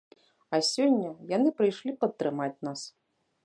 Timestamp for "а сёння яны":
0.57-1.49